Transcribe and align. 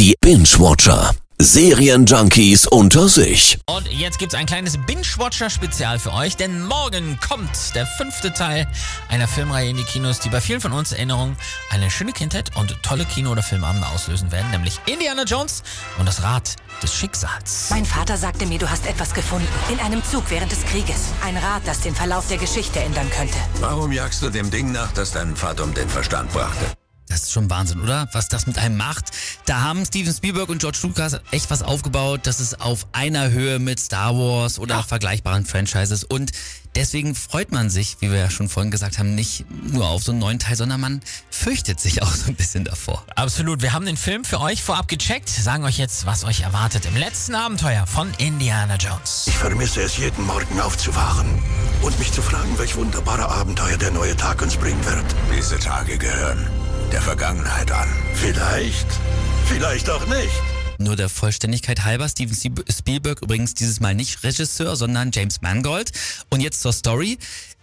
Die 0.00 0.16
Binge-Watcher. 0.22 1.14
Serienjunkies 1.38 2.66
unter 2.66 3.06
sich. 3.06 3.58
Und 3.66 3.86
jetzt 3.92 4.18
gibt's 4.18 4.34
ein 4.34 4.46
kleines 4.46 4.78
Binge-Watcher-Spezial 4.78 5.98
für 5.98 6.14
euch, 6.14 6.38
denn 6.38 6.64
morgen 6.66 7.18
kommt 7.20 7.74
der 7.74 7.84
fünfte 7.84 8.32
Teil 8.32 8.66
einer 9.10 9.28
Filmreihe 9.28 9.68
in 9.68 9.76
die 9.76 9.84
Kinos, 9.84 10.18
die 10.20 10.30
bei 10.30 10.40
vielen 10.40 10.62
von 10.62 10.72
uns 10.72 10.92
Erinnerungen 10.92 11.36
eine 11.68 11.90
schöne 11.90 12.12
Kindheit 12.12 12.56
und 12.56 12.82
tolle 12.82 13.04
Kino- 13.04 13.30
oder 13.30 13.42
Filmabende 13.42 13.86
auslösen 13.88 14.32
werden, 14.32 14.50
nämlich 14.52 14.80
Indiana 14.86 15.24
Jones 15.24 15.62
und 15.98 16.06
das 16.06 16.22
Rad 16.22 16.56
des 16.82 16.94
Schicksals. 16.94 17.66
Mein 17.68 17.84
Vater 17.84 18.16
sagte 18.16 18.46
mir, 18.46 18.58
du 18.58 18.70
hast 18.70 18.86
etwas 18.86 19.12
gefunden. 19.12 19.48
In 19.70 19.80
einem 19.80 20.02
Zug 20.02 20.24
während 20.30 20.50
des 20.50 20.64
Krieges. 20.64 21.08
Ein 21.22 21.36
Rad, 21.36 21.60
das 21.66 21.80
den 21.80 21.94
Verlauf 21.94 22.26
der 22.26 22.38
Geschichte 22.38 22.80
ändern 22.80 23.10
könnte. 23.10 23.36
Warum 23.60 23.92
jagst 23.92 24.22
du 24.22 24.30
dem 24.30 24.50
Ding 24.50 24.72
nach, 24.72 24.92
das 24.92 25.12
deinen 25.12 25.36
Vater 25.36 25.62
um 25.62 25.74
den 25.74 25.90
Verstand 25.90 26.32
brachte? 26.32 26.74
Das 27.10 27.22
ist 27.24 27.32
schon 27.32 27.50
Wahnsinn, 27.50 27.80
oder? 27.80 28.08
Was 28.12 28.28
das 28.28 28.46
mit 28.46 28.56
einem 28.56 28.76
macht. 28.76 29.06
Da 29.44 29.62
haben 29.62 29.84
Steven 29.84 30.14
Spielberg 30.14 30.48
und 30.48 30.60
George 30.60 30.78
Lucas 30.82 31.18
echt 31.32 31.50
was 31.50 31.60
aufgebaut. 31.60 32.20
Das 32.22 32.38
ist 32.38 32.60
auf 32.60 32.86
einer 32.92 33.30
Höhe 33.30 33.58
mit 33.58 33.80
Star 33.80 34.14
Wars 34.14 34.60
oder 34.60 34.84
vergleichbaren 34.84 35.44
Franchises. 35.44 36.04
Und 36.04 36.30
deswegen 36.76 37.16
freut 37.16 37.50
man 37.50 37.68
sich, 37.68 37.96
wie 37.98 38.12
wir 38.12 38.18
ja 38.18 38.30
schon 38.30 38.48
vorhin 38.48 38.70
gesagt 38.70 39.00
haben, 39.00 39.16
nicht 39.16 39.44
nur 39.50 39.88
auf 39.88 40.04
so 40.04 40.12
einen 40.12 40.20
neuen 40.20 40.38
Teil, 40.38 40.54
sondern 40.54 40.80
man 40.80 41.00
fürchtet 41.30 41.80
sich 41.80 42.00
auch 42.00 42.14
so 42.14 42.28
ein 42.28 42.36
bisschen 42.36 42.62
davor. 42.64 43.04
Absolut. 43.16 43.60
Wir 43.60 43.72
haben 43.72 43.86
den 43.86 43.96
Film 43.96 44.24
für 44.24 44.40
euch 44.40 44.62
vorab 44.62 44.86
gecheckt, 44.86 45.28
sagen 45.28 45.64
euch 45.64 45.78
jetzt, 45.78 46.06
was 46.06 46.22
euch 46.22 46.42
erwartet 46.42 46.86
im 46.86 46.96
letzten 46.96 47.34
Abenteuer 47.34 47.88
von 47.88 48.08
Indiana 48.18 48.76
Jones. 48.76 49.24
Ich 49.26 49.36
vermisse 49.36 49.82
es 49.82 49.96
jeden 49.96 50.24
Morgen 50.26 50.60
aufzuwachen 50.60 51.42
und 51.82 51.98
mich 51.98 52.12
zu 52.12 52.22
fragen, 52.22 52.56
welch 52.56 52.76
wunderbare 52.76 53.28
Abenteuer 53.28 53.78
der 53.78 53.90
neue 53.90 54.16
Tag 54.16 54.42
uns 54.42 54.56
bringen 54.56 54.84
wird. 54.84 55.04
Diese 55.36 55.58
Tage 55.58 55.98
gehören 55.98 56.59
der 56.92 57.02
Vergangenheit 57.02 57.70
an. 57.72 57.88
Vielleicht, 58.14 58.86
vielleicht 59.46 59.88
auch 59.90 60.06
nicht. 60.06 60.42
Nur 60.78 60.96
der 60.96 61.10
Vollständigkeit 61.10 61.84
halber, 61.84 62.08
Steven 62.08 62.34
Spielberg 62.70 63.20
übrigens 63.20 63.52
dieses 63.52 63.80
Mal 63.80 63.94
nicht 63.94 64.22
Regisseur, 64.24 64.76
sondern 64.76 65.10
James 65.12 65.42
Mangold. 65.42 65.92
Und 66.30 66.40
jetzt 66.40 66.62
zur 66.62 66.72
Story. 66.72 67.18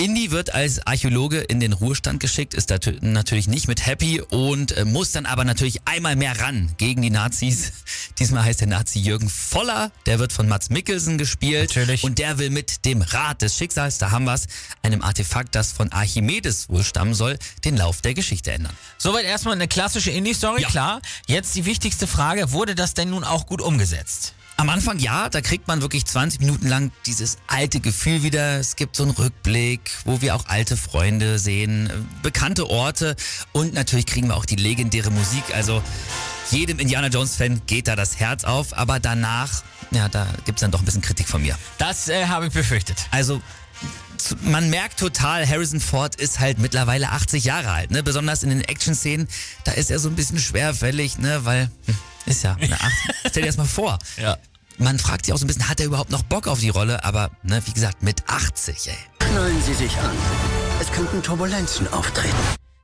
Indy 0.00 0.30
wird 0.30 0.54
als 0.54 0.86
Archäologe 0.86 1.40
in 1.40 1.58
den 1.58 1.72
Ruhestand 1.72 2.20
geschickt, 2.20 2.54
ist 2.54 2.70
natürlich 3.00 3.48
nicht 3.48 3.66
mit 3.66 3.84
happy 3.84 4.20
und 4.20 4.70
äh, 4.70 4.84
muss 4.84 5.10
dann 5.10 5.26
aber 5.26 5.42
natürlich 5.42 5.80
einmal 5.86 6.14
mehr 6.14 6.40
ran 6.40 6.72
gegen 6.78 7.02
die 7.02 7.10
Nazis. 7.10 7.72
Diesmal 8.20 8.44
heißt 8.44 8.60
der 8.60 8.68
Nazi 8.68 9.00
Jürgen 9.00 9.28
Voller, 9.28 9.90
der 10.06 10.20
wird 10.20 10.32
von 10.32 10.46
Mats 10.46 10.70
Mikkelsen 10.70 11.18
gespielt 11.18 11.70
natürlich. 11.70 12.04
und 12.04 12.20
der 12.20 12.38
will 12.38 12.50
mit 12.50 12.84
dem 12.84 13.02
Rad 13.02 13.42
des 13.42 13.56
Schicksals, 13.56 13.98
da 13.98 14.12
haben 14.12 14.24
wir's, 14.24 14.46
einem 14.82 15.02
Artefakt, 15.02 15.56
das 15.56 15.72
von 15.72 15.90
Archimedes 15.90 16.68
wohl 16.68 16.84
stammen 16.84 17.14
soll, 17.14 17.36
den 17.64 17.76
Lauf 17.76 18.00
der 18.00 18.14
Geschichte 18.14 18.52
ändern. 18.52 18.76
Soweit 18.98 19.24
erstmal 19.24 19.54
eine 19.54 19.66
klassische 19.66 20.12
Indie-Story, 20.12 20.62
ja. 20.62 20.68
klar. 20.68 21.02
Jetzt 21.26 21.56
die 21.56 21.64
wichtigste 21.64 22.06
Frage, 22.06 22.52
wurde 22.52 22.76
das 22.76 22.94
denn 22.94 23.10
nun 23.10 23.24
auch 23.24 23.46
gut 23.46 23.60
umgesetzt? 23.60 24.34
Am 24.60 24.70
Anfang 24.70 24.98
ja, 24.98 25.28
da 25.28 25.40
kriegt 25.40 25.68
man 25.68 25.82
wirklich 25.82 26.04
20 26.04 26.40
Minuten 26.40 26.66
lang 26.66 26.90
dieses 27.06 27.38
alte 27.46 27.78
Gefühl 27.78 28.24
wieder. 28.24 28.58
Es 28.58 28.74
gibt 28.74 28.96
so 28.96 29.04
einen 29.04 29.12
Rückblick, 29.12 29.88
wo 30.04 30.20
wir 30.20 30.34
auch 30.34 30.46
alte 30.46 30.76
Freunde 30.76 31.38
sehen, 31.38 32.08
bekannte 32.24 32.68
Orte 32.68 33.14
und 33.52 33.72
natürlich 33.72 34.04
kriegen 34.04 34.26
wir 34.26 34.36
auch 34.36 34.44
die 34.44 34.56
legendäre 34.56 35.12
Musik. 35.12 35.44
Also 35.54 35.80
jedem 36.50 36.80
Indiana 36.80 37.06
Jones-Fan 37.06 37.62
geht 37.68 37.86
da 37.86 37.94
das 37.94 38.18
Herz 38.18 38.42
auf, 38.42 38.76
aber 38.76 38.98
danach, 38.98 39.62
ja, 39.92 40.08
da 40.08 40.26
gibt's 40.44 40.60
dann 40.60 40.72
doch 40.72 40.80
ein 40.80 40.84
bisschen 40.84 41.02
Kritik 41.02 41.28
von 41.28 41.40
mir. 41.40 41.56
Das 41.78 42.08
äh, 42.08 42.26
habe 42.26 42.48
ich 42.48 42.52
befürchtet. 42.52 43.06
Also 43.12 43.40
man 44.42 44.70
merkt 44.70 44.98
total, 44.98 45.48
Harrison 45.48 45.78
Ford 45.78 46.16
ist 46.16 46.40
halt 46.40 46.58
mittlerweile 46.58 47.10
80 47.10 47.44
Jahre 47.44 47.70
alt, 47.70 47.92
ne? 47.92 48.02
Besonders 48.02 48.42
in 48.42 48.50
den 48.50 48.62
Action-Szenen, 48.62 49.28
da 49.62 49.70
ist 49.70 49.92
er 49.92 50.00
so 50.00 50.08
ein 50.08 50.16
bisschen 50.16 50.40
schwerfällig, 50.40 51.18
ne? 51.18 51.44
Weil, 51.44 51.70
hm, 51.86 51.94
ist 52.28 52.42
ja 52.44 52.54
eine 52.54 52.74
80. 52.74 52.90
Stell 53.28 53.42
dir 53.42 53.48
das 53.48 53.56
mal 53.56 53.64
vor. 53.66 53.98
Ja. 54.16 54.36
Man 54.80 54.96
fragt 55.00 55.26
sich 55.26 55.34
auch 55.34 55.38
so 55.38 55.44
ein 55.44 55.48
bisschen, 55.48 55.68
hat 55.68 55.80
er 55.80 55.86
überhaupt 55.86 56.10
noch 56.10 56.22
Bock 56.22 56.46
auf 56.46 56.60
die 56.60 56.68
Rolle? 56.68 57.04
Aber, 57.04 57.30
ne, 57.42 57.60
wie 57.66 57.72
gesagt, 57.72 58.04
mit 58.04 58.22
80, 58.28 58.88
ey. 58.88 58.94
Schnallen 59.26 59.60
Sie 59.62 59.74
sich 59.74 59.96
an. 59.98 60.16
Es 60.80 60.92
könnten 60.92 61.20
Turbulenzen 61.20 61.92
auftreten. 61.92 62.36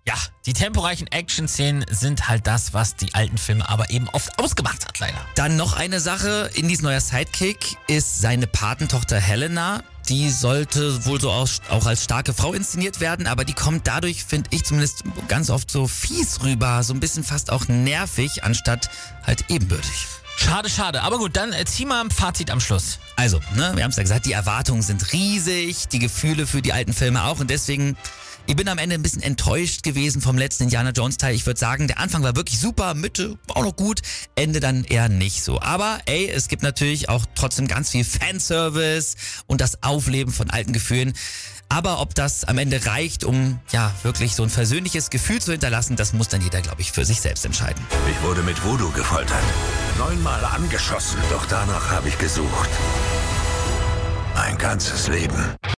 Ja, 0.07 0.15
die 0.45 0.53
temporeichen 0.53 1.07
Action-Szenen 1.07 1.87
sind 1.89 2.29
halt 2.29 2.47
das, 2.47 2.75
was 2.75 2.95
die 2.95 3.15
alten 3.15 3.39
Filme 3.39 3.67
aber 3.67 3.89
eben 3.89 4.07
oft 4.11 4.39
ausgemacht 4.39 4.87
hat, 4.87 4.99
leider. 4.99 5.17
Dann 5.35 5.57
noch 5.57 5.73
eine 5.73 5.99
Sache, 5.99 6.51
Indys 6.53 6.83
neuer 6.83 7.01
Sidekick 7.01 7.79
ist 7.87 8.21
seine 8.21 8.47
Patentochter 8.47 9.19
Helena. 9.19 9.83
Die 10.11 10.29
sollte 10.29 11.07
wohl 11.07 11.19
so 11.19 11.31
auch 11.31 11.87
als 11.87 12.05
starke 12.05 12.35
Frau 12.35 12.53
inszeniert 12.53 13.01
werden, 13.01 13.27
aber 13.27 13.47
die 13.47 13.55
kommt 13.55 13.87
dadurch, 13.87 14.25
finde 14.25 14.51
ich 14.53 14.65
zumindest 14.65 15.05
ganz 15.29 15.49
oft 15.49 15.71
so 15.71 15.89
fies 15.89 16.43
rüber, 16.43 16.83
so 16.83 16.93
ein 16.93 17.01
bisschen 17.01 17.25
fast 17.25 17.51
auch 17.51 17.69
nervig, 17.69 18.45
anstatt 18.45 18.91
halt 19.27 19.47
ebenbürtig. 19.49 20.07
Schade, 20.37 20.69
schade. 20.69 21.01
Aber 21.01 21.17
gut, 21.17 21.35
dann 21.37 21.55
äh, 21.55 21.65
zieh 21.65 21.87
mal 21.87 22.03
ein 22.03 22.11
Fazit 22.11 22.51
am 22.51 22.61
Schluss. 22.61 22.99
Also, 23.17 23.41
ne, 23.55 23.73
wir 23.75 23.85
haben 23.85 23.91
es 23.91 23.97
ja 23.97 24.03
gesagt, 24.03 24.27
die 24.27 24.33
Erwartungen 24.33 24.83
sind 24.83 25.15
riesig, 25.15 25.89
die 25.89 26.01
Gefühle 26.01 26.47
für 26.47 26.61
die 26.61 26.75
alten 26.75 26.93
Filme 26.93 27.25
auch 27.25 27.41
und 27.41 27.49
deswegen 27.49 27.97
ich 28.47 28.57
bin 28.57 28.69
am 28.69 28.79
Ende 28.79 28.95
ein 28.95 29.03
bisschen 29.03 29.23
enttäuscht 29.23 29.83
gewesen 29.83 30.21
vom 30.21 30.37
letzten 30.37 30.65
Indiana 30.65 30.91
Jones 30.91 31.17
Teil. 31.17 31.35
Ich 31.35 31.47
würde 31.47 31.59
sagen, 31.59 31.89
der 31.89 31.99
Anfang 31.99 32.23
war 32.23 32.37
wirklich 32.37 32.59
super, 32.61 32.95
Mitte 32.95 33.39
auch 33.49 33.65
noch 33.65 33.77
gut, 33.77 34.03
Ende 34.35 34.61
dann 34.61 34.85
eher 34.85 35.09
nicht 35.09 35.43
so. 35.43 35.61
Aber 35.61 35.99
ey, 36.07 36.29
es 36.29 36.49
gibt 36.49 36.63
natürlich 36.63 37.09
auch 37.09 37.25
trotzdem 37.35 37.69
ganz 37.69 37.91
viel 37.91 38.05
Fanservice 38.05 39.17
und 39.47 39.61
das 39.61 39.83
Aufleben 39.83 40.33
von 40.33 40.51
alten 40.51 40.73
Gefühlen. 40.73 41.15
Aber 41.71 42.01
ob 42.01 42.15
das 42.15 42.45
am 42.45 42.59
Ende 42.59 42.85
reicht, 42.85 43.25
um 43.25 43.59
ja 43.73 43.93
wirklich 44.03 44.35
so 44.35 44.43
ein 44.43 44.51
versöhnliches 44.51 45.11
Gefühl 45.11 45.41
zu 45.41 45.53
hinterlassen, 45.53 45.97
das 45.97 46.13
muss 46.13 46.29
dann 46.29 46.43
jeder, 46.43 46.61
glaube 46.61 46.83
ich, 46.83 46.93
für 46.93 47.05
sich 47.05 47.21
selbst 47.21 47.45
entscheiden. 47.47 47.85
Ich 48.11 48.23
wurde 48.23 48.43
mit 48.43 48.63
Voodoo 48.63 48.91
gefoltert. 48.91 49.43
Neunmal 49.99 50.45
angeschossen, 50.45 51.19
doch 51.31 51.47
danach 51.47 51.91
habe 51.91 52.09
ich 52.09 52.19
gesucht. 52.19 52.69
Mein 54.35 54.59
ganzes 54.59 55.09
Leben. 55.09 55.57